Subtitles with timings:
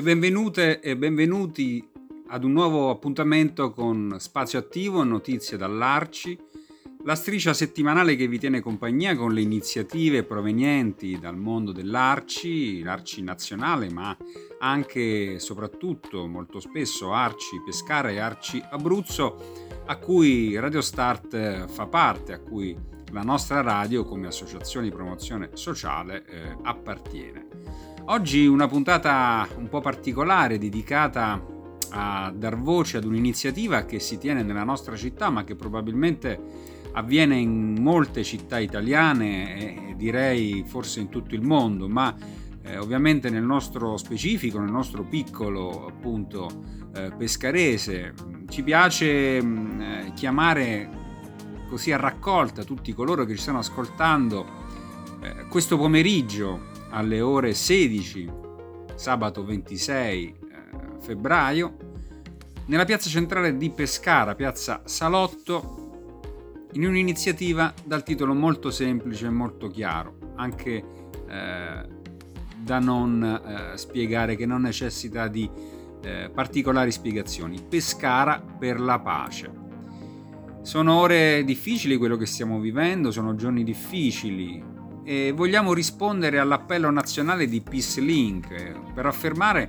[0.00, 1.86] E benvenute e benvenuti
[2.28, 6.38] ad un nuovo appuntamento con Spazio Attivo, notizie dall'Arci,
[7.04, 13.20] la striscia settimanale che vi tiene compagnia con le iniziative provenienti dal mondo dell'Arci, l'Arci
[13.20, 14.16] nazionale, ma
[14.60, 21.86] anche e soprattutto molto spesso Arci Pescara e Arci Abruzzo, a cui Radio Start fa
[21.86, 22.74] parte, a cui
[23.12, 27.48] la nostra radio come associazione di promozione sociale eh, appartiene.
[28.06, 31.40] Oggi una puntata un po' particolare dedicata
[31.90, 36.40] a dar voce ad un'iniziativa che si tiene nella nostra città ma che probabilmente
[36.92, 42.16] avviene in molte città italiane e direi forse in tutto il mondo, ma
[42.62, 46.48] eh, ovviamente nel nostro specifico, nel nostro piccolo appunto
[46.94, 48.14] eh, pescarese,
[48.48, 50.90] ci piace mh, eh, chiamare
[51.68, 54.44] così a raccolta tutti coloro che ci stanno ascoltando
[55.22, 58.30] eh, questo pomeriggio alle ore 16,
[58.94, 60.34] sabato 26 eh,
[61.00, 61.76] febbraio,
[62.66, 69.66] nella piazza centrale di Pescara, piazza Salotto, in un'iniziativa dal titolo molto semplice e molto
[69.66, 70.84] chiaro, anche
[71.28, 71.88] eh,
[72.56, 75.50] da non eh, spiegare, che non necessita di
[76.02, 77.60] eh, particolari spiegazioni.
[77.68, 79.58] Pescara per la pace.
[80.62, 84.62] Sono ore difficili quello che stiamo vivendo, sono giorni difficili,
[85.02, 89.68] e vogliamo rispondere all'appello nazionale di Peace Link per affermare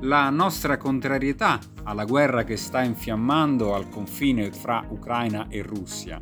[0.00, 6.20] la nostra contrarietà alla guerra che sta infiammando al confine fra Ucraina e Russia.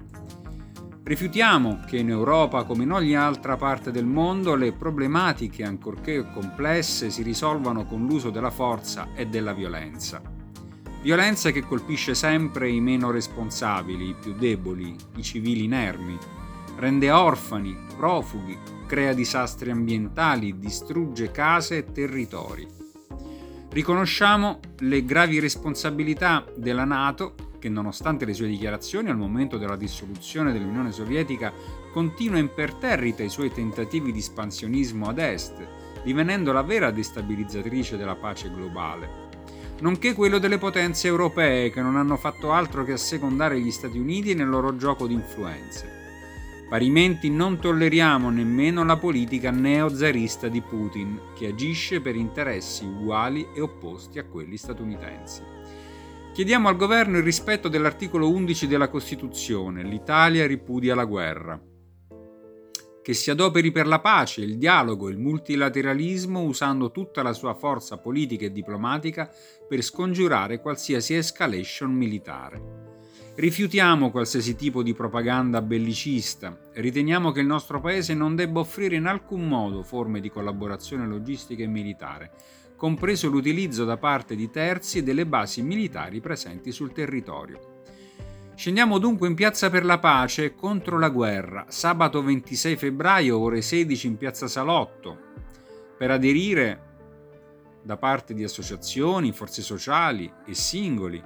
[1.02, 7.10] Rifiutiamo che in Europa, come in ogni altra parte del mondo, le problematiche, ancorché complesse,
[7.10, 10.22] si risolvano con l'uso della forza e della violenza.
[11.02, 16.18] Violenza che colpisce sempre i meno responsabili, i più deboli, i civili inermi,
[16.80, 22.66] rende orfani, profughi, crea disastri ambientali, distrugge case e territori.
[23.70, 30.52] Riconosciamo le gravi responsabilità della Nato che nonostante le sue dichiarazioni al momento della dissoluzione
[30.52, 31.52] dell'Unione Sovietica
[31.92, 35.68] continua imperterrita i suoi tentativi di espansionismo ad est,
[36.02, 39.28] divenendo la vera destabilizzatrice della pace globale
[39.80, 44.34] nonché quello delle potenze europee che non hanno fatto altro che assecondare gli Stati Uniti
[44.34, 45.99] nel loro gioco di influenze.
[46.70, 53.60] Parimenti non tolleriamo nemmeno la politica neozarista di Putin, che agisce per interessi uguali e
[53.60, 55.42] opposti a quelli statunitensi.
[56.32, 61.60] Chiediamo al governo il rispetto dell'articolo 11 della Costituzione, l'Italia ripudia la guerra.
[63.02, 67.54] Che si adoperi per la pace, il dialogo e il multilateralismo usando tutta la sua
[67.54, 69.28] forza politica e diplomatica
[69.68, 72.89] per scongiurare qualsiasi escalation militare.
[73.32, 76.58] Rifiutiamo qualsiasi tipo di propaganda bellicista.
[76.72, 81.62] Riteniamo che il nostro Paese non debba offrire in alcun modo forme di collaborazione logistica
[81.62, 82.32] e militare,
[82.76, 87.78] compreso l'utilizzo da parte di terzi delle basi militari presenti sul territorio.
[88.56, 94.06] Scendiamo dunque in Piazza per la Pace contro la guerra, sabato 26 febbraio, ore 16
[94.08, 95.16] in Piazza Salotto,
[95.96, 96.88] per aderire
[97.82, 101.22] da parte di associazioni, forze sociali e singoli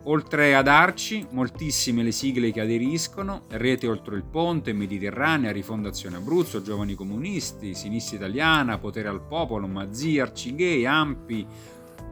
[0.04, 6.62] Oltre ad Arci, moltissime le sigle che aderiscono, Rete Oltre il Ponte, Mediterranea, Rifondazione Abruzzo,
[6.62, 11.46] Giovani Comunisti, Sinistra Italiana, Potere al Popolo, Mazzi, Arcigay, Ampi,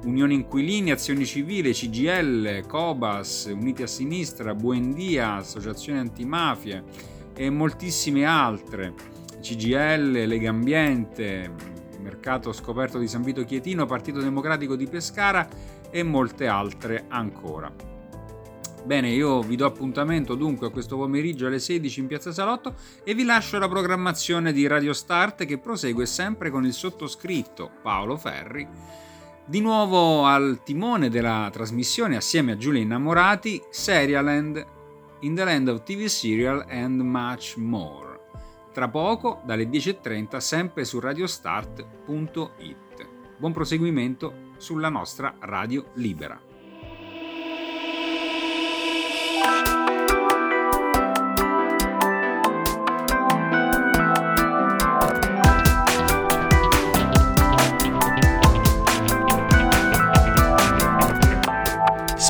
[0.05, 6.83] Unione Inquilini, Azione Civile, CGL, Cobas, Uniti a Sinistra, Buendia, Associazione Antimafie
[7.35, 8.93] e moltissime altre,
[9.41, 11.51] CGL, Lega Ambiente,
[11.99, 15.47] Mercato Scoperto di San Vito Chietino, Partito Democratico di Pescara
[15.89, 17.73] e molte altre ancora.
[18.85, 23.15] Bene, io vi do appuntamento dunque a questo pomeriggio alle 16 in Piazza Salotto e
[23.15, 28.67] vi lascio la programmazione di Radio Start che prosegue sempre con il sottoscritto Paolo Ferri
[29.47, 34.65] di nuovo al timone della trasmissione assieme a Giulia Innamorati, Serialand
[35.19, 38.19] In the Land of TV Serial and Much More.
[38.73, 43.07] Tra poco, dalle 10.30, sempre su radiostart.it.
[43.37, 46.41] Buon proseguimento sulla nostra radio libera.